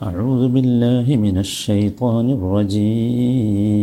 [0.00, 3.74] أعوذ بالله من الشيطان الرجيم.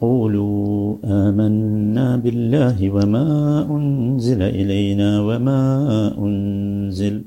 [0.00, 3.28] قولوا آمنا بالله وما
[3.66, 5.62] أنزل إلينا وما
[6.18, 7.22] أنزل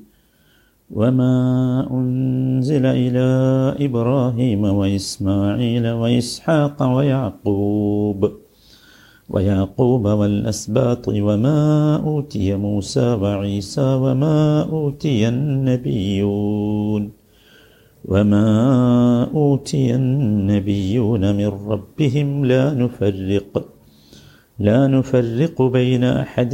[0.87, 1.35] وما
[1.91, 3.27] أنزل إلى
[3.85, 8.44] إبراهيم وإسماعيل وإسحاق ويعقوب.
[9.28, 11.60] ويعقوب والأسباط وما
[11.96, 17.02] أوتي موسى وعيسى وما أوتي النبيون
[18.04, 18.48] وما
[19.34, 23.52] أوتي النبيون من ربهم لا نفرق
[24.58, 26.52] لا نفرق بين أحد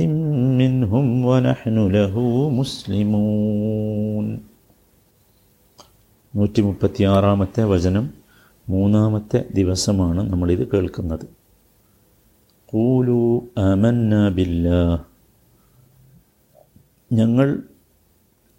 [0.60, 2.14] منهم ونحن له
[2.50, 4.27] مسلمون
[6.34, 8.05] നൂറ്റി മുപ്പത്തിയാറാമത്തെ വചനം
[8.68, 11.24] മൂന്നാമത്തെ ദിവസമാണ് നമ്മളിത് കേൾക്കുന്നത്
[12.73, 13.21] കൂലു
[13.61, 14.81] അമന്ന ബില്ലാ
[17.11, 17.47] ഞങ്ങൾ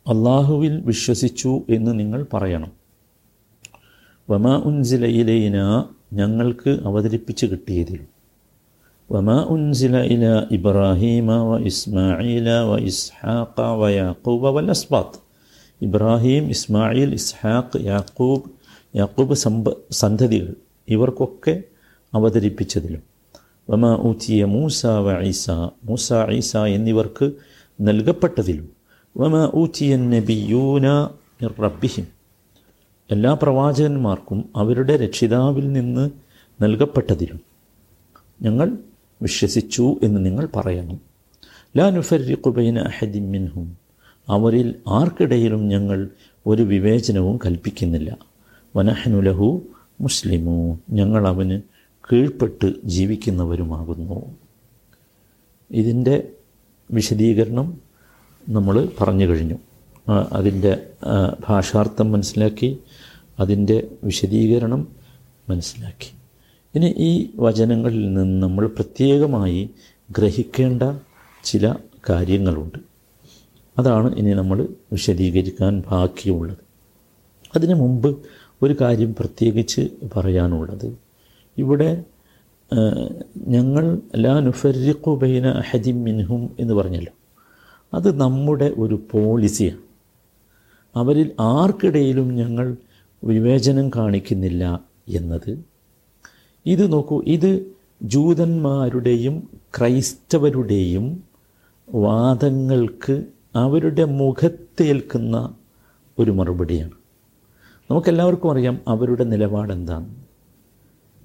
[0.06, 2.70] അള്ളാഹുവിൽ വിശ്വസിച്ചു എന്ന് നിങ്ങൾ പറയണം.
[4.28, 5.58] വമ ഉൻസിലയിലേന
[6.12, 8.08] ഞങ്ങൾക്ക് അവതരിപ്പിച്ച് കിട്ടിയതിലും
[9.10, 10.24] വമാ ഉൻസില ഇല
[10.56, 15.18] ഇബ്രാഹീമ വ ഇസ്മായില വ ഇസ്ഹാഖ വ യാക്കൂബ വൽ അസ്ബാത്ത്
[15.80, 18.50] ഇബ്രാഹിം ഇസ്മായിൽ ഇസ്ഹാഖ് യാക്കൂബ്
[19.00, 19.66] യാക്കൂബ് സമ്പ
[20.00, 20.52] സന്തതികൾ
[20.88, 21.54] ഇവർക്കൊക്കെ
[22.12, 23.02] അവതരിപ്പിച്ചതിലും.
[23.70, 25.50] വമ ഊത്തിയ മൂസ വ ഈസ.
[25.84, 27.32] മൂസ ഈസ എന്നിവർക്ക്
[27.80, 28.68] നൽകപ്പെട്ടതിലും
[29.16, 31.08] വമ ഊത്തിയ നബിയൂന
[31.44, 32.06] റബ്ബിഹിം.
[33.10, 36.10] എല്ലാ പ്രവാചകന്മാർക്കും അവരുടെ രക്ഷിതാവിൽ നിന്ന്
[36.62, 37.40] നൽകപ്പെട്ടതിലും
[38.42, 38.78] ഞങ്ങൾ
[39.22, 41.00] വിശ്വസിച്ചു എന്ന് നിങ്ങൾ പറയണം.
[41.76, 43.76] ലാ നുഫരിഖുബൈന അഹദിമിൻഹും
[44.28, 46.08] അവരിൽ ആർക്കിടയിലും ഞങ്ങൾ
[46.46, 48.18] ഒരു വിവേചനവും കൽപ്പിക്കുന്നില്ല.
[48.76, 49.62] വനഹനുലഹു
[50.00, 51.60] മുസ്ലിമോ ഞങ്ങൾ അവന്
[52.12, 54.36] കീഴ്പ്പെട്ട് ജീവിക്കുന്നവരുമാകുന്നു.
[55.70, 56.28] ഇതിന്റെ
[56.90, 57.80] വിശദീകരണം
[58.48, 59.54] നമ്മൾ പറഞ്ഞു കഴിഞ്ഞു.
[60.32, 60.86] അതിന്റെ
[61.48, 62.78] ഭാഷാർത്ഥം മനസ്സിലാക്കി
[63.40, 64.88] അതിന്റെ വിശദീകരണം
[65.48, 66.12] മനസ്സിലാക്കി.
[66.74, 69.70] ഇനി ഈ വചനങ്ങളിൽ നിന്ന് നമ്മൾ പ്രത്യേകമായി
[70.10, 70.82] ഗ്രഹിക്കേണ്ട
[71.44, 71.74] ചില
[72.10, 72.78] കാര്യങ്ങളുണ്ട്.
[73.78, 76.58] അതാണ് ഇനി നമ്മൾ വിശദീകരിക്കാൻ ബാക്കിയുള്ളത്.
[77.54, 78.18] അതിനു മുമ്പ്
[78.62, 80.98] ഒരു കാര്യം പ്രത്യേകിച്ച് പറയാനുള്ളത്.
[81.58, 82.04] ഇവിടെ
[83.36, 87.12] ഞങ്ങൾ ലാ നുഫരിഖു ബൈന അഹദിം മിൻഹും എന്ന് പറഞ്ഞല്ലോ.
[87.94, 89.82] അത് നമ്മുടെ ഒരു പോളിസിയാണ്
[90.96, 92.76] അവരിൽ ആർക്കിടയിലും ഞങ്ങൾ
[93.24, 95.64] വിവേചനം കാണിക്കുന്നില്ല എന്നത്.
[96.66, 97.66] ഇത് നോക്കൂ ഇത്
[98.02, 99.48] ജൂതന്മാരുടെയും
[99.78, 101.24] ക്രൈസ്തവരുടെയും
[101.94, 103.24] വാദങ്ങൾക്ക്
[103.56, 105.54] അവരുടെ മുഖത്തേൽക്കുന്ന
[106.18, 106.96] ഒരു മറുപടിയാണ്.
[107.90, 110.08] നമുക്കെല്ലാവർക്കും അറിയാം അവരുടെ നിലപാടെന്താണ്.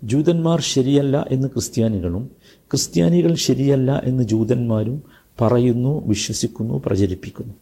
[0.03, 5.03] ജൂതന്മാർ ശരിയല്ല എന്ന് ക്രിസ്ത്യാനികളും ക്രിസ്ത്യാനികൾ ശരിയല്ല എന്ന് ജൂതന്മാരും
[5.41, 7.53] പറയുന്നു വിശ്വസിക്കുന്നു പ്രചരിപ്പിക്കുന്നു.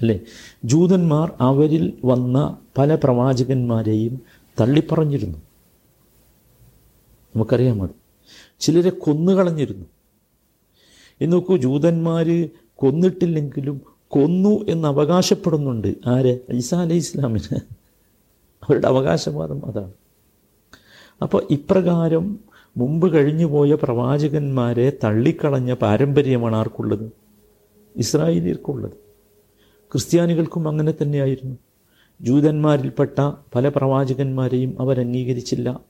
[0.00, 0.20] അല്ലേ?
[0.64, 4.20] ജൂതന്മാർ അവരിൽ വന്ന പല പ്രവാചകന്മാരെയും
[4.60, 5.38] തള്ളിപ്പറഞ്ഞിരുന്നു.
[7.36, 7.90] നമുക്കറിയാം അത്
[8.60, 9.86] ചിലരെ കൊന്നുകളഞ്ഞിരുന്നു.
[11.20, 15.94] എന്ന് നോക്കൂ ജൂതന്മാർ കൊന്നിട്ടില്ലെങ്കിലും കൊന്നു എന്ന് അവകാശപ്പെടുന്നുണ്ട്.
[16.06, 16.38] ആര്?
[16.52, 17.56] ഈസാ അലൈഹി ഇസ്ലാമിന്
[18.64, 19.92] അവരുടെ അവകാശവാദം അതാണ്.
[21.22, 22.38] അപ്പോൾ ഇപ്രകാരം
[22.76, 27.12] മുമ്പ് കഴിഞ്ഞുപോയ പ്രവാചകന്മാരെ തള്ളിക്കളഞ്ഞ പാരമ്പര്യമാണ് ആർക്കുള്ളത്?
[27.96, 28.90] ഇസ്രായേലിയർക്കുള്ളത്.
[29.92, 31.56] ക്രിസ്ത്യാനികൾക്കും അങ്ങനെ തന്നെയായിരുന്നു.
[32.20, 35.80] ജൂതന്മാരിൽപ്പെട്ട പല പ്രവാചകന്മാരെയും അവർ അംഗീകരിച്ചില്ല.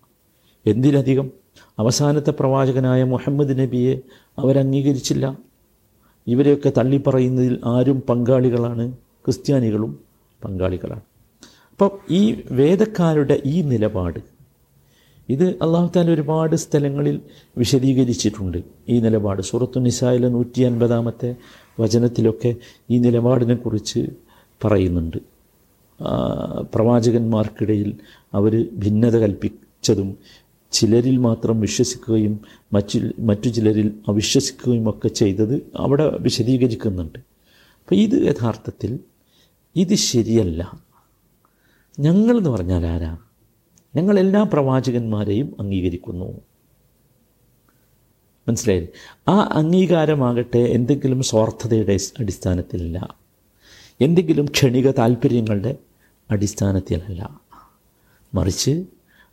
[0.66, 1.31] എന്തിലധികം?
[1.78, 3.97] അവസാനത്തെ പ്രവാചകനായ മുഹമ്മദ് നബിയെ
[4.38, 5.38] അവരംഗീകരിച്ചില്ല
[6.26, 8.93] ഇവരെയൊക്കെ തള്ളിപ്പറയുന്നതിൽ ആരും പങ്കാളികളാണ്.
[8.93, 9.99] ക്രിസ്ത്യാനികളും
[10.44, 11.00] പങ്കാളികളാണ്.
[11.70, 14.31] അപ്പം ഈ വേദക്കാരുടെ ഈ നിലപാട്
[15.28, 17.21] ഇത് അള്ളാഹുത്താല ഒരുപാട് സ്ഥലങ്ങളിൽ
[17.59, 18.59] വിശദീകരിച്ചിട്ടുണ്ട്.
[18.88, 21.37] ഈ നിലപാട് സൂറത്തു നിസായിലെ നൂറ്റി അൻപതാമത്തെ
[21.81, 22.55] വചനത്തിലൊക്കെ
[22.91, 24.06] ഈ നിലപാടിനെ കുറിച്ച്
[24.65, 25.16] പറയുന്നുണ്ട്.
[26.75, 27.99] പ്രവാചകന്മാർക്കിടയിൽ
[28.34, 30.16] അവർ ഭിന്നത കൽപ്പിച്ചതും
[30.72, 32.41] ചിലരിൽ മാത്രം വിശ്വസിക്കുകയും
[32.72, 37.19] മറ്റു മറ്റു ചിലരിൽ അവിശ്വസിക്കുകയും ഒക്കെ ചെയ്തത് അവിടെ വിശദീകരിക്കുന്നുണ്ട്.
[37.19, 38.99] അപ്പോൾ ഇത് യഥാർത്ഥത്തിൽ
[39.77, 40.81] ഇത് ശരിയല്ല.
[42.00, 43.19] ഞങ്ങളെന്ന് പറഞ്ഞാൽ ആരാ?
[43.97, 46.41] ഞങ്ങൾ എല്ലാ പ്രവാചകന്മാരെയും അംഗീകരിക്കുന്നു.
[48.49, 48.89] മനസ്സിലായി
[49.29, 53.15] ആ അംഗീകാരമാകട്ടെ എന്തെങ്കിലും സ്വാർത്ഥതയുടെ അടിസ്ഥാനത്തിലല്ല.
[54.00, 55.77] എന്തെങ്കിലും ക്ഷണിക താല്പര്യങ്ങളുടെ
[56.31, 57.41] അടിസ്ഥാനത്തിലല്ല.
[58.35, 58.85] മറിച്ച്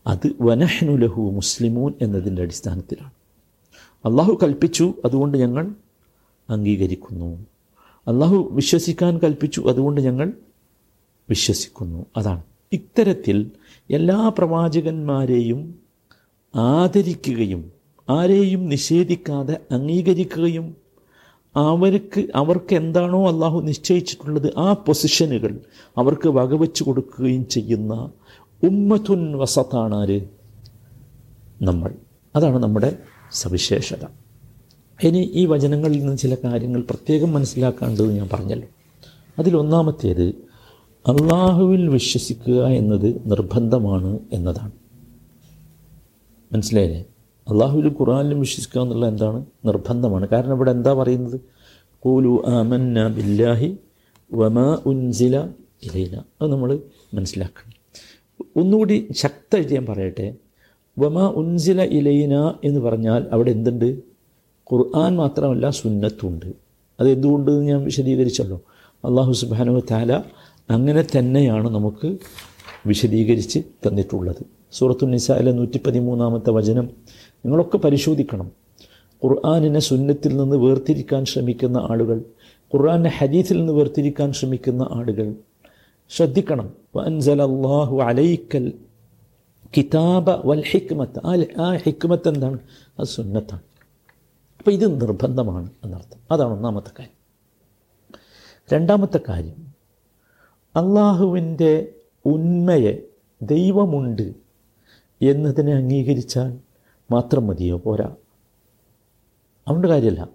[0.07, 3.11] അത് വനഹനുലഹു മുസ്ലിമൂൻ എന്നതിന്റെ അടിസ്ഥാനത്തിലാണ്.
[4.05, 5.75] അള്ളാഹു കൽപ്പിച്ചു അതുകൊണ്ട് ഞങ്ങൾ
[6.49, 7.45] അംഗീകരിക്കുന്നു.
[8.07, 10.33] അള്ളാഹു വിശ്വസിക്കാൻ കൽപ്പിച്ചു അതുകൊണ്ട് ഞങ്ങൾ
[11.29, 12.05] വിശ്വസിക്കുന്നു.
[12.17, 12.43] അതാണ്.
[12.73, 13.51] ഇത്തരത്തിൽ
[13.91, 15.75] എല്ലാ പ്രവാചകന്മാരെയും
[16.55, 17.71] ആദരിക്കുകയും
[18.09, 20.75] ആരെയും നിഷേധിക്കാതെ അംഗീകരിക്കുകയും
[21.55, 25.59] അവർക്ക് അവർക്ക് എന്താണോ അള്ളാഹു നിശ്ചയിച്ചിട്ടുള്ളത് ആ പൊസിഷനുകൾ
[25.97, 28.11] അവർക്ക് വകവെച്ച് കൊടുക്കുകയും ചെയ്യുന്ന
[28.63, 30.21] ഉമ്മത്തുൻ വസത്താണ് ആര്?
[31.61, 31.93] നമ്മൾ.
[32.35, 32.97] അതാണ് നമ്മുടെ
[33.31, 34.05] സവിശേഷത.
[35.03, 38.67] ഇനി ഈ വചനങ്ങളിൽ നിന്ന് ചില കാര്യങ്ങൾ പ്രത്യേകം മനസ്സിലാക്കേണ്ടത് ഞാൻ പറഞ്ഞല്ലോ.
[39.39, 40.48] അതിലൊന്നാമത്തേത്
[41.09, 44.71] അള്ളാഹുവിൽ വിശ്വസിക്കുക എന്നത് നിർബന്ധമാണ് എന്നതാണ്.
[46.53, 47.05] മനസ്സിലായില്ലേ?
[47.47, 49.45] അള്ളാഹുവിലും ഖുറാനിലും വിശ്വസിക്കുക എന്നുള്ളത് എന്താണ്?
[49.65, 50.27] നിർബന്ധമാണ്.
[50.27, 51.39] കാരണം ഇവിടെ എന്താ പറയുന്നത്?
[51.99, 53.77] കൂലു ആമന്ന ബില്ലാഹി
[54.33, 55.39] വമ ഉൻസില
[55.83, 56.79] ഇലയില അത് നമ്മൾ
[57.13, 57.73] മനസ്സിലാക്കണം.
[58.55, 60.35] ഒന്നുകൂടി ശക്തമായിട്ട് ഞാൻ പറയട്ടെ.
[60.99, 63.99] വമ ഉൻസില ഇലയിന എന്ന് പറഞ്ഞാൽ അവിടെ എന്തുണ്ട്?
[64.73, 66.53] ഖുർആൻ മാത്രമല്ല സുന്നത്തുണ്ട്.
[66.99, 68.61] അത് എന്തുകൊണ്ട് ഞാൻ വിശദീകരിച്ചല്ലോ.
[69.05, 70.23] അള്ളാഹു സുബാനു താല
[70.69, 72.17] അങ്ങനെ തന്നെയാണ് നമുക്ക്
[72.85, 74.45] വിശദീകരിച്ച് തന്നിട്ടുള്ളത്.
[74.71, 76.89] സൂറത്തു നിസായിലെ നൂറ്റി പതിമൂന്നാമത്തെ വചനം
[77.29, 78.51] നിങ്ങളൊക്കെ പരിശോധിക്കണം.
[79.25, 82.23] ഖുർആാനിനെ സുന്നത്തിൽ നിന്ന് വേർതിരിക്കാൻ ശ്രമിക്കുന്ന ആളുകൾ
[82.75, 85.35] ഖുർആാനെ ഹദീസിൽ നിന്ന് വേർതിരിക്കാൻ ശ്രമിക്കുന്ന ആളുകൾ
[86.09, 86.73] ശ്രദ്ധിക്കണം.
[86.95, 88.73] അള്ളാഹു അലൈക്കൽ
[89.77, 91.27] കിതാബ വൽ ഹിക്മത്ത്.
[91.61, 92.59] ആ ഹിക്മത്ത് എന്താണ്?
[92.99, 93.61] അത് സുന്നത്താണ്.
[94.59, 96.19] അപ്പോൾ ഇത് നിർബന്ധമാണ് എന്നർത്ഥം.
[96.31, 97.19] അതാണ് ഒന്നാമത്തെ കാര്യം.
[98.73, 99.68] രണ്ടാമത്തെ കാര്യം
[100.75, 101.91] അള്ളാഹുവിന്റെ
[102.25, 103.03] ഉന്മയെ
[103.41, 104.33] ദൈവമുണ്ട്
[105.21, 106.59] എന്നതിനെ അംഗീകരിച്ചാൽ
[107.11, 107.77] മാത്രം മതിയോ?
[107.77, 108.05] പോരാ.
[109.67, 110.29] അതുകൊണ്ട് കാര്യമല്ല.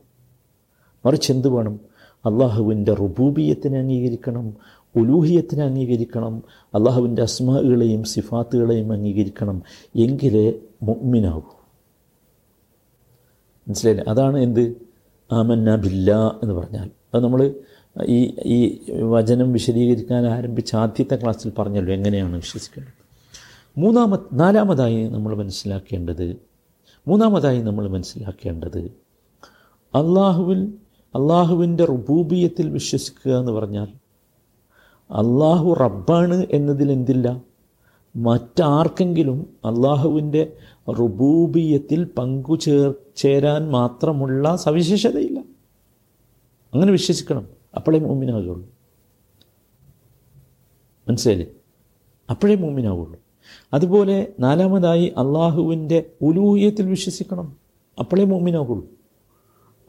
[1.06, 1.81] മറിച്ച് എന്ത് വേണം?
[2.26, 4.54] അള്ളാഹുവിന്റെ റുബൂബിയത്തിനെ അംഗീകരിക്കണം
[4.96, 6.42] ഉലൂഹിയത്തിനെ അംഗീകരിക്കണം
[6.75, 9.62] അള്ളാഹുവിന്റെ അസ്മാകളെയും സിഫാത്തുകളെയും അംഗീകരിക്കണം
[9.96, 11.54] എങ്കിലേ മുഗ്മിനാകൂ
[13.69, 14.04] മനസ്സിലായില്ലേ?
[14.08, 14.76] അതാണ് എന്ത്?
[15.32, 16.90] ആമന്ന ബില്ല എന്ന് പറഞ്ഞാൽ.
[17.14, 17.54] അത് നമ്മൾ
[18.02, 23.05] ഈ ഈ വചനം വിശദീകരിക്കാൻ ആരംഭിച്ച ആദ്യത്തെ ക്ലാസ്സിൽ പറഞ്ഞല്ലോ എങ്ങനെയാണ് വിശ്വസിക്കേണ്ടത്.
[23.79, 26.37] മൂന്നാമത് നാലാമതായി നമ്മൾ മനസ്സിലാക്കേണ്ടത്
[27.08, 28.79] മൂന്നാമതായി നമ്മൾ മനസ്സിലാക്കേണ്ടത്
[29.94, 30.75] അള്ളാഹുവിൽ
[31.14, 33.88] അള്ളാഹുവിന്റെ റുബൂബിയത്തിൽ വിശ്വസിക്കുക എന്ന് പറഞ്ഞാൽ
[35.11, 37.43] അള്ളാഹു റബ്ബാണ് എന്നതിൽ എന്തില്ല?
[38.17, 40.52] മറ്റാർക്കെങ്കിലും അള്ളാഹുവിന്റെ
[40.91, 45.41] റുബൂബിയത്തിൽ പങ്കു ചേർ ചേരാൻ മാത്രമുള്ള സവിശേഷതയില്ല.
[46.75, 47.54] അങ്ങനെ വിശ്വസിക്കണം.
[47.76, 48.69] അപ്പോഴേ മൂമിനാകുള്ളൂ
[51.09, 51.47] മനസ്സിലായില്ലേ?
[52.31, 53.21] അപ്പോഴേ മൂമിനാവുള്ളൂ
[53.75, 57.56] അതുപോലെ നാലാമതായി അള്ളാഹുവിന്റെ ഉലൂഹിയത്തിൽ വിശ്വസിക്കണം.
[57.99, 58.87] അപ്പോഴേ മൂമിനാകുള്ളൂ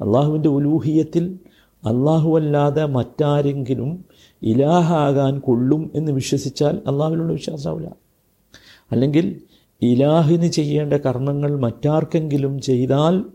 [0.02, 1.40] അള്ളാഹുവിന്റെ ഉലൂഹിയത്തിൽ
[1.84, 4.06] അല്ലാതെ മറ്റാരെങ്കിലും
[4.42, 7.96] ഇലാഹാകാൻ കൊള്ളും എന്ന് വിശ്വസിച്ചാൽ അള്ളാഹുവിലുള്ള വിശ്വാസമാവില്ല
[8.92, 9.42] അല്ലെങ്കിൽ
[9.82, 13.26] ഇലാഹിന് ചെയ്യേണ്ട കർമ്മങ്ങൾ മറ്റാർക്കെങ്കിലും ചെയ്താൽ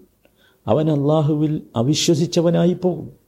[0.67, 3.19] അവൻ അള്ളാഹുവിൽ അവിശ്വസിച്ചവനായി പോകും.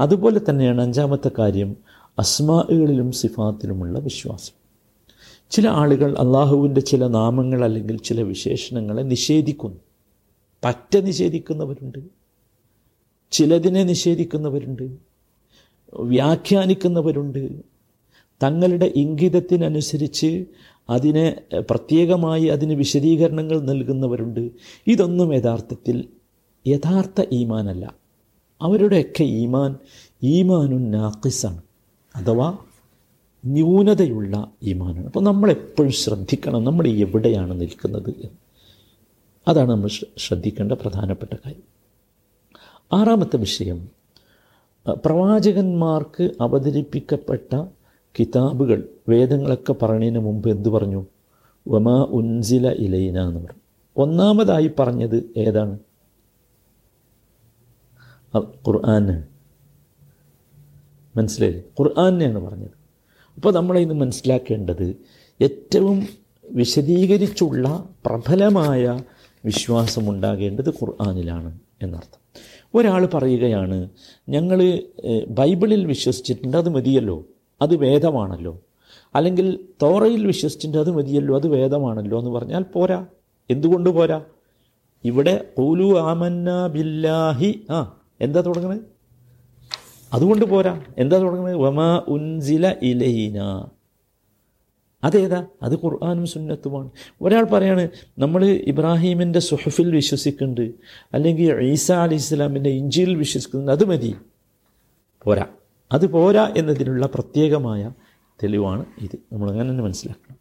[0.00, 1.76] അതുപോലെ തന്നെയാണ് അഞ്ചാമത്തെ കാര്യം
[2.18, 4.58] അസ്മാകളിലും സിഫാത്തിലുമുള്ള വിശ്വാസം.
[5.50, 9.76] ചില ആളുകൾ അള്ളാഹുവിന്റെ ചില നാമങ്ങൾ അല്ലെങ്കിൽ ചില വിശേഷണങ്ങളെ നിഷേധിക്കുന്നു.
[10.64, 11.98] പറ്റ നിഷേധിക്കുന്നവരുണ്ട്.
[13.30, 14.90] ചിലതിനെ നിഷേധിക്കുന്നവരുണ്ട്.
[15.94, 17.48] വ്യാഖ്യാനിക്കുന്നവരുണ്ട്.
[18.42, 20.44] തങ്ങളുടെ ഇംഗിതത്തിനനുസരിച്ച്
[20.90, 21.40] അതിനെ
[21.70, 24.50] പ്രത്യേകമായി അതിന് വിശദീകരണങ്ങൾ നൽകുന്നവരുണ്ട്.
[24.86, 26.04] ഇതൊന്നും യഥാർത്ഥത്തിൽ
[26.66, 27.97] യഥാർത്ഥ ഈമാനല്ല.
[28.62, 29.76] അവരുടെയൊക്കെ ഈമാൻ
[30.22, 31.62] ഈമാനുൻ നാക്കിസാണ്
[32.16, 32.56] അഥവാ
[33.46, 35.06] ന്യൂനതയുള്ള ഈമാനാണ്.
[35.06, 38.30] അപ്പോൾ നമ്മളെപ്പോഴും ശ്രദ്ധിക്കണം നമ്മൾ എവിടെയാണ് നിൽക്കുന്നത്
[39.48, 39.88] അതാണ് നമ്മൾ
[40.18, 41.78] ശ്രദ്ധിക്കേണ്ട പ്രധാനപ്പെട്ട കാര്യം.
[42.92, 43.88] ആറാമത്തെ വിഷയം
[45.06, 47.64] പ്രവാചകന്മാർക്ക് അവതരിപ്പിക്കപ്പെട്ട
[48.20, 51.06] കിതാബുകൾ വേദങ്ങളൊക്കെ പറഞ്ഞതിന് മുമ്പ് എന്തു പറഞ്ഞു?
[51.68, 53.60] വമാ ഉൻസില ഇലൈന എന്ന് പറഞ്ഞു.
[53.96, 55.78] ഒന്നാമതായി പറഞ്ഞത് ഏതാണ്?
[58.36, 59.26] ഖുർആനാണ്
[61.16, 62.70] മനസ്സിലായില്ലേ ഖുർആാനെയാണ് പറഞ്ഞത്.
[63.36, 64.96] അപ്പോൾ നമ്മളിന്ന് മനസ്സിലാക്കേണ്ടത്
[65.42, 66.06] ഏറ്റവും
[66.50, 69.02] വിശദീകരിച്ചുള്ള പ്രബലമായ
[69.44, 72.18] വിശ്വാസമുണ്ടാകേണ്ടത് ഖുർആാനിലാണ് എന്നർത്ഥം.
[72.74, 73.88] ഒരാൾ പറയുകയാണ്
[74.28, 74.82] ഞങ്ങൾ
[75.28, 77.24] ബൈബിളിൽ വിശ്വസിച്ചിട്ടുണ്ട് അത് മതിയല്ലോ
[77.62, 78.60] അത് വേദമാണല്ലോ.
[79.14, 83.06] അല്ലെങ്കിൽ തോറയിൽ വിശ്വസിച്ചിട്ടുണ്ട് അത് മതിയല്ലോ അത് വേദമാണല്ലോ എന്ന് പറഞ്ഞാൽ പോരാ.
[83.50, 84.22] എന്തുകൊണ്ട് പോരാ?
[85.04, 88.80] ഇവിടെ ഓലു ആമന്ന ബില്ലാഹി ആ എന്താ തുടങ്ങുന്നത്?
[90.12, 90.82] അതുകൊണ്ട് പോരാ.
[90.98, 91.54] എന്താ തുടങ്ങുന്നത്?
[91.54, 93.64] വമാ ഉൻസില ഇലൈന.
[95.04, 95.46] അതേതാ?
[95.62, 96.90] അത് ഖുർആാനും സുന്നത്തുമാണ്.
[97.22, 100.74] ഒരാൾ പറയാണ് നമ്മൾ ഇബ്രാഹീമിന്റെ സുഹഫിൽ വിശ്വസിക്കുന്നുണ്ട്.
[101.14, 103.72] അല്ലെങ്കിൽ ഈസ അലി ഇസ്ലാമിന്റെ ഇഞ്ചിയിൽ വിശ്വസിക്കുന്നുണ്ട്.
[103.72, 104.16] അത് മതി.
[105.22, 105.46] പോരാ.
[105.92, 107.92] അത് പോരാ എന്നതിനുള്ള പ്രത്യേകമായ
[108.42, 109.18] തെളിവാണ് ഇത്.
[109.32, 110.38] നമ്മൾ അങ്ങനെ തന്നെ മനസ്സിലാക്കണം.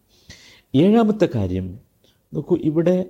[0.75, 1.79] ഏഴാമത്തെ കാര്യം
[2.33, 3.05] നോക്കൂ ഇവിടെ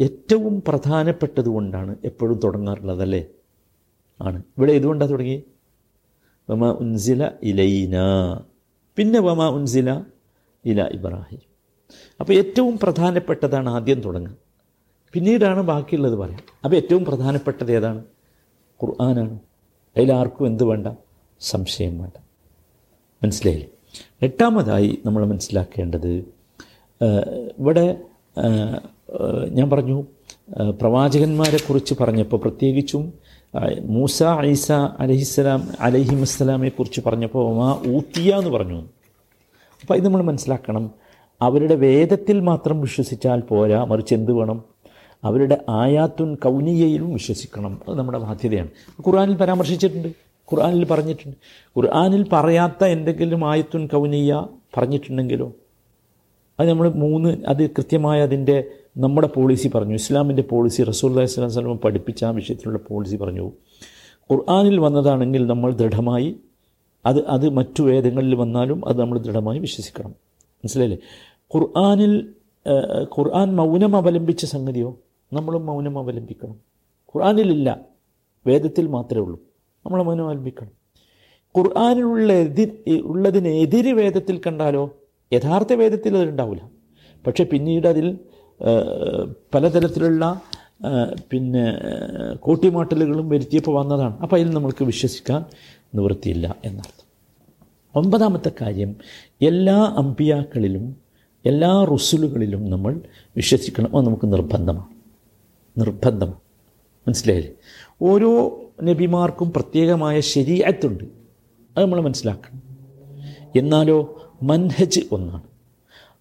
[0.00, 3.39] ഏറ്റവും പ്രധാനപ്പെട്ടത് കൊണ്ടാണ് എപ്പോഴും തുടങ്ങാറുള്ളത്
[4.22, 4.38] ആണ്.
[4.58, 5.42] ഇവിടെ ഇതുകൊണ്ടാണ് തുടങ്ങി
[6.50, 7.96] വമ ഉൻസില ഇലൈന.
[8.96, 10.04] പിന്നെ വമ ഉൻസില
[10.64, 11.42] ഇല ഇബ്രാഹിം.
[12.20, 14.36] അപ്പോൾ ഏറ്റവും പ്രധാനപ്പെട്ടതാണ് ആദ്യം തുടങ്ങുക.
[15.12, 16.40] പിന്നീടാണ് ബാക്കിയുള്ളത് പറയാം.
[16.64, 18.04] അപ്പോൾ ഏറ്റവും പ്രധാനപ്പെട്ടത് ഏതാണ്?
[18.82, 19.38] ഖുർആനാണ്.
[19.96, 20.86] അതിലാർക്കും എന്ത് വേണ്ട?
[21.40, 22.16] സംശയം വേണ്ട.
[23.22, 23.68] മനസ്സിലായില്ലേ?
[24.22, 26.12] എട്ടാമതായി നമ്മൾ മനസ്സിലാക്കേണ്ടത്
[27.58, 27.84] ഇവിടെ
[29.48, 30.06] ഞാൻ പറഞ്ഞു
[30.80, 33.12] പ്രവാചകന്മാരെക്കുറിച്ച് പറഞ്ഞപ്പോൾ പ്രത്യേകിച്ചും
[33.82, 38.82] മൂസ ഐസ അലഹിസ്സലാം അലഹിമസ്സലാമെ കുറിച്ച് പറഞ്ഞപ്പോൾ മാ ഊത്തിയ എന്ന് പറഞ്ഞു.
[39.80, 40.90] അപ്പോൾ ഇത് നമ്മൾ മനസ്സിലാക്കണം.
[41.42, 44.64] അവരുടെ വേദത്തിൽ മാത്രം വിശ്വസിച്ചാൽ പോരാ മറിച്ച് എന്ത് വേണം?
[45.24, 47.80] അവരുടെ ആയാത്തുൻ കൗനിയയിലും വിശ്വസിക്കണം.
[47.88, 48.68] അത് നമ്മുടെ ബാധ്യതയാണ്.
[49.06, 50.08] ഖുർആാനിൽ പരാമർശിച്ചിട്ടുണ്ട്.
[50.52, 51.36] ഖുർആാനിൽ പറഞ്ഞിട്ടുണ്ട്.
[51.78, 55.52] ഖുർആാനിൽ പറയാത്ത എന്തെങ്കിലും ആയത്തുൻ കൗനിയ പറഞ്ഞിട്ടുണ്ടെങ്കിലോ?
[56.60, 58.64] അത് നമ്മൾ മൂന്ന് അത് കൃത്യമായ അതിന്റെ
[58.96, 59.94] നമ്മുടെ പോളിസി പറഞ്ഞു.
[59.94, 63.52] ഇസ്ലാമിന്റെ പോളിസി റസൂൽ ഇസ്ലാം സ്വലം പഠിപ്പിച്ച ആ വിഷയത്തിലുള്ള പോളിസി പറഞ്ഞു.
[64.32, 66.36] ഖുർആാനിൽ വന്നതാണെങ്കിൽ നമ്മൾ ദൃഢമായി
[67.06, 70.10] അത് അത് മറ്റു വേദങ്ങളിൽ വന്നാലും അത് നമ്മൾ ദൃഢമായി വിശ്വസിക്കണം.
[70.10, 70.98] മനസ്സിലായില്ലേ?
[71.56, 72.34] ഖുർആാനിൽ
[73.18, 74.98] ഖുർആൻ മൗനം അവലംബിച്ച സംഗതിയോ
[75.32, 76.56] നമ്മളും മൗനം അവലംബിക്കണം.
[77.14, 77.80] ഖുർആാനിലില്ല.
[78.46, 79.40] വേദത്തിൽ മാത്രമേ ഉള്ളൂ.
[79.86, 80.70] നമ്മൾ മൗനം അവലംബിക്കണം.
[81.58, 84.96] ഖുർആാനിലുള്ള എതിർ ഉള്ളതിനെതിര് വേദത്തിൽ കണ്ടാലോ
[85.32, 86.70] യഥാർത്ഥ വേദത്തിൽ അതുണ്ടാവില്ല
[87.26, 88.18] പക്ഷെ പിന്നീട് അതിൽ
[89.54, 90.40] പലതരത്തിലുള്ള
[91.30, 91.64] പിന്നെ
[92.34, 94.18] കൂട്ടിമാട്ടലുകളും വരുത്തിയപ്പോൾ വന്നതാണ്.
[94.18, 95.44] അപ്പോൾ അതിൽ നമ്മൾക്ക് വിശ്വസിക്കാൻ
[95.94, 97.06] നിവൃത്തിയില്ല എന്നർത്ഥം.
[97.94, 98.96] ഒമ്പതാമത്തെ കാര്യം
[99.42, 100.96] എല്ലാ അമ്പിയാക്കളിലും
[101.46, 103.00] എല്ലാ റുസുലുകളിലും നമ്മൾ
[103.36, 103.96] വിശ്വസിക്കണം.
[103.96, 104.88] അത് നമുക്ക് നിർബന്ധമാണ്.
[105.78, 106.40] നിർബന്ധമാണ്.
[107.08, 107.52] മനസ്സിലായില്ലേ?
[108.02, 111.04] ഓരോ നബിമാർക്കും പ്രത്യേകമായ ശരീരത്തുണ്ട്
[111.76, 112.69] അത് നമ്മൾ മനസ്സിലാക്കണം.
[113.56, 115.42] എന്നാലോ മൻഹജ് ഒന്നാണ്.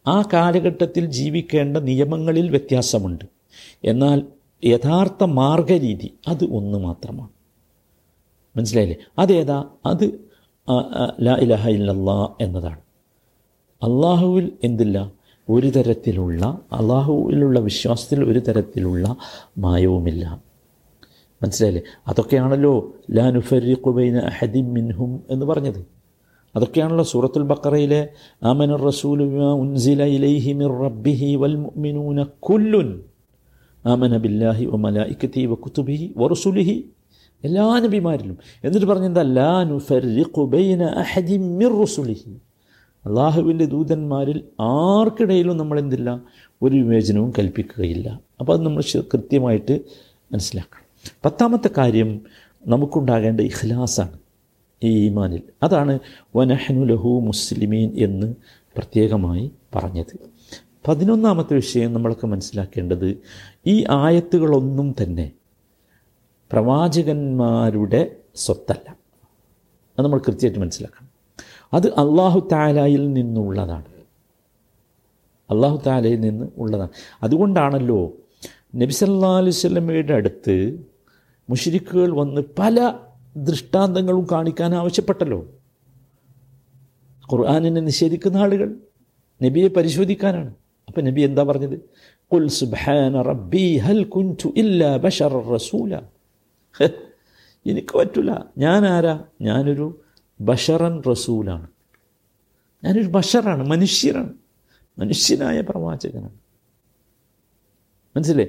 [0.08, 3.26] ആ കാലഘട്ടത്തിൽ ജീവിക്കേണ്ട നിയമങ്ങളിൽ വ്യത്യാസമുണ്ട്.
[3.84, 4.24] എന്നാൽ
[4.66, 7.30] യഥാർത്ഥ മാർഗരീതി അത് ഒന്ന് മാത്രമാണ്.
[8.58, 8.96] മനസ്സിലായില്ലേ?
[9.20, 9.66] അതേതാ?
[9.86, 10.30] അത്
[11.22, 11.70] ലാ ഇലഹ
[12.42, 12.80] എന്നതാണ്.
[13.84, 15.12] അള്ളാഹുവിൽ എന്തില്ല?
[15.50, 19.18] ഒരു തരത്തിലുള്ള അള്ളാഹുവിലുള്ള വിശ്വാസത്തിൽ ഒരു തരത്തിലുള്ള
[19.58, 20.44] മായവുമില്ല.
[21.44, 21.82] മനസ്സിലായില്ലേ?
[22.08, 25.99] അതൊക്കെയാണല്ലോ ലാ നുഫരിഖുബൈന അഹദിം മിൻഹും എന്ന് പറഞ്ഞത്.
[26.56, 28.08] അതൊക്കെയാണല്ലോ സൂറത്തുൽ ബക്കറയിലെ
[28.44, 29.24] ആമന റസൂലു
[29.64, 32.90] ഉൻസില ഇലൈഹി മിർ റബ്ബിഹി വൽ മുഅ്മിനൂന കുല്ലുൻ
[33.86, 36.78] ആമന ബില്ലാഹി വ മലായിക്കത്തി വ കുതുബിഹി വ റസുലിഹി.
[37.44, 38.38] എല്ലാ നബിമാരിലും.
[38.64, 39.24] എന്നിട്ട് പറഞ്ഞെന്താ?
[40.46, 41.74] ബൈന അഹദി മിർ
[43.06, 46.10] അള്ളാഹുവിന്റെ ദൂതന്മാരിൽ ആർക്കിടയിലും നമ്മൾ എന്തില്ല
[46.62, 48.22] ഒരു വിവേചനവും കൽപ്പിക്കുകയില്ല.
[48.40, 48.82] അപ്പോൾ അത് നമ്മൾ
[49.14, 49.80] കൃത്യമായിട്ട്
[50.34, 50.88] മനസ്സിലാക്കണം.
[51.26, 52.22] പത്താമത്തെ കാര്യം
[52.68, 54.19] നമുക്കുണ്ടാകേണ്ട ഇഖ്ലാസാണ്.
[54.84, 55.42] ഈ ഈമാനിൽ.
[55.64, 56.00] അതാണ്
[56.36, 58.36] വനഹനു ലഹു മുസ്ലിമീൻ എന്ന്
[58.78, 60.20] പ്രത്യേകമായി പറഞ്ഞത്.
[60.88, 63.18] പതിനൊന്നാമത്തെ വിഷയം നമ്മളൊക്കെ മനസ്സിലാക്കേണ്ടത്
[63.68, 65.32] ഈ ആയത്തുകളൊന്നും തന്നെ
[66.52, 68.96] പ്രവാചകന്മാരുടെ സ്വത്തല്ല.
[70.00, 71.10] അത് നമ്മൾ കൃത്യമായിട്ട് മനസ്സിലാക്കണം.
[71.74, 73.86] അത് അള്ളാഹു താലായിൽ നിന്നുള്ളതാണ്.
[75.50, 76.90] അള്ളാഹു താലയിൽ നിന്ന് ഉള്ളതാണ്.
[77.24, 78.14] അതുകൊണ്ടാണല്ലോ
[78.76, 80.86] നബിസല്ലാ അലൈവല്ലമയുടെ അടുത്ത്
[81.50, 82.94] മുഷരിക്കുകൾ വന്ന് പല
[83.38, 85.48] ദൃഷ്ടാന്തങ്ങളും കാണിക്കാൻ ആവശ്യപ്പെട്ടല്ലോ.
[87.32, 88.76] ഖുർആാനിനെ നിഷേധിക്കുന്ന ആളുകൾ
[89.44, 90.54] നബിയെ പരിശോധിക്കാനാണ്.
[90.88, 91.80] അപ്പം നബി എന്താ പറഞ്ഞത്?
[92.34, 95.96] കുൽ സുബ്ഹാന റബ്ബി ഹൽ കുൻതു ഇല്ലാ ബഷർ റസൂല.
[97.66, 99.24] എനിക്ക് പറ്റില്ല ഞാൻ ആരാ?
[99.42, 100.02] ഞാനൊരു
[100.42, 101.68] ബഷറൻ റസൂലാണ്.
[102.84, 104.34] ഞാനൊരു ബഷറാണ് മനുഷ്യരാണ്.
[105.00, 106.34] മനുഷ്യനായ പ്രവാചകനാണ്.
[108.18, 108.48] മനസ്സിലേ?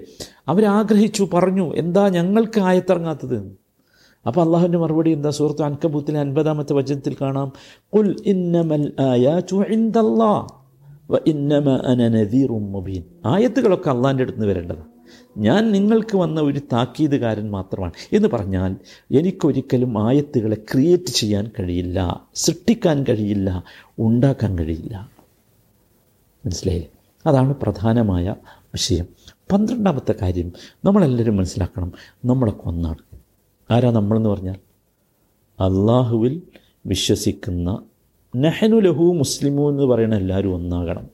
[0.48, 3.59] അവരാഗ്രഹിച്ചു പറഞ്ഞു എന്താ ഞങ്ങൾക്ക് ആയത്തിറങ്ങാത്തത്?
[4.26, 5.30] അപ്പോൾ അള്ളാഹുവിന്റെ മറുപടി എന്താ?
[5.30, 7.52] സുഹൃത്തു അൻകബൂത്തിലെ അൻപതാമത്തെ വചനത്തിൽ കാണാം.
[7.96, 8.92] കുൽ ഇന്നമൽ
[11.26, 13.02] ഇന്നമ അന മുബീൻ.
[13.26, 14.84] ആയത്തുകളൊക്കെ അള്ളാഹിന്റെ അടുത്ത് വരേണ്ടതാണ്.
[15.38, 17.92] ഞാൻ നിങ്ങൾക്ക് വന്ന ഒരു താക്കീതുകാരൻ മാത്രമാണ്.
[18.12, 18.76] എന്ന് പറഞ്ഞാൽ
[19.12, 23.64] എനിക്കൊരിക്കലും ആയത്തുകളെ ക്രിയേറ്റ് ചെയ്യാൻ കഴിയില്ല സൃഷ്ടിക്കാൻ കഴിയില്ല
[23.98, 25.10] ഉണ്ടാക്കാൻ കഴിയില്ല.
[26.46, 26.90] മനസ്സിലായില്ലേ?
[27.26, 29.06] അതാണ് പ്രധാനമായ വിഷയം.
[29.52, 30.52] പന്ത്രണ്ടാമത്തെ കാര്യം
[30.84, 31.92] നമ്മളെല്ലാവരും മനസ്സിലാക്കണം.
[32.24, 33.09] നമ്മളൊക്കെ ഒന്നാണ്
[33.70, 34.54] ആരാ നമ്മളെന്ന് പറഞ്ഞാൽ?
[35.60, 36.42] അള്ളാഹുവിൽ
[36.86, 37.82] വിശ്വസിക്കുന്ന
[38.36, 41.10] നെഹനു ലഹു മുസ്ലിമു എന്ന് പറയുന്ന എല്ലാവരും ഒന്നാകണം.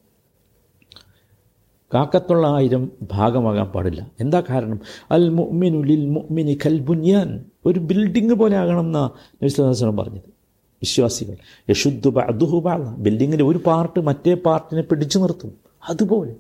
[1.95, 4.11] കാക്കത്തുള്ള ആയിരം ഭാഗമാകാൻ പാടില്ല.
[4.21, 4.81] എന്താ കാരണം?
[5.11, 7.45] അൽ മുഅ്മിനുലിൽ മുഅ്മിനി കൽ ബുന്യാൻ.
[7.67, 9.11] ഒരു ബിൽഡിംഗ് പോലെ ആകണം എന്നാണ്
[9.43, 10.37] നബിസ്വലം പറഞ്ഞത്.
[10.83, 11.37] വിശ്വാസികൾ.
[11.71, 15.53] യശുദ്ധു ബഅദുഹു ബാള ബിൽഡിങ്ങിന്റെ ഒരു പാർട്ട് മറ്റേ പാർട്ടിനെ പിടിച്ചു നിർത്തും.
[15.89, 16.37] അതുപോലെ.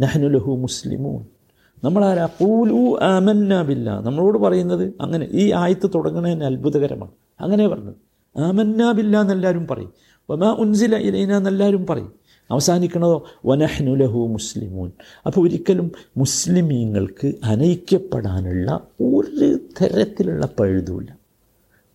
[0.00, 1.37] നഹ്നു ലഹു മുസ്ലിമൂൻ.
[1.84, 2.26] നമ്മളാരാ?
[2.26, 7.10] കൂലു ആമന്നാബില്ല നമ്മളോട് പറയുന്നത് അങ്ങനെ ഈ ആയത്ത് തുടങ്ങുന്നതിന് അത്ഭുതകരമാണ്.
[7.40, 7.94] അങ്ങനെ പറഞ്ഞത്.
[8.36, 9.92] ആമന്നാബില്ല എന്നെല്ലാവരും പറയും.
[10.30, 12.12] വമാ ഉൻസില ഇലൈന എന്നെല്ലാവരും പറയും.
[12.50, 13.24] അവസാനിക്കണതോ?
[13.46, 14.90] വനഹ്നുലഹു മുസ്ലിമൂൻ.
[15.26, 21.18] അപ്പോൾ ഒരിക്കലും മുസ്ലിമീങ്ങൾക്ക് അനയിക്കപ്പെടാനുള്ള ഒരു തരത്തിലുള്ള പഴുതുമില്ല.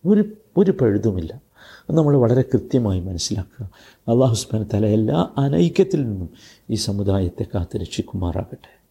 [0.06, 0.24] ഒരു
[0.56, 1.40] ഒരു പഴുതുമില്ല.
[1.90, 3.70] നമ്മൾ വളരെ കൃത്യമായി മനസ്സിലാക്കുക.
[4.08, 6.30] അള്ളാഹു സുബാന തല എല്ലാ അനൈക്യത്തിൽ നിന്നും
[6.70, 8.83] ഈ സമുദായത്തെ കാത്തു രക്ഷിക്കുമാറാകട്ടെ